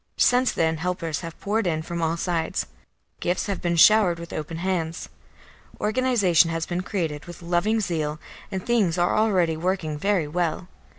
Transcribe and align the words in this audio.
Since 0.17 0.51
then 0.53 0.77
helpers 0.77 1.19
have 1.19 1.39
poured 1.39 1.67
in 1.67 1.83
from 1.83 2.01
all 2.01 2.17
sides; 2.17 2.65
gifts 3.19 3.45
have 3.45 3.61
been 3.61 3.75
showered 3.75 4.17
with 4.17 4.33
open 4.33 4.57
hands; 4.57 5.09
organisation 5.79 6.49
has 6.49 6.65
been 6.65 6.81
created 6.81 7.25
with 7.25 7.43
loving 7.43 7.79
zeal, 7.79 8.19
and 8.51 8.65
things 8.65 8.97
are 8.97 9.15
already 9.15 9.55
working 9.55 9.99
very 9.99 10.27
well. 10.27 10.67